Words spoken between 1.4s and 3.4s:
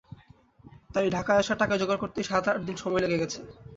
আসার টাকা জোগাড় করতেই সাত-আট দিন সময় লেগে গেছে।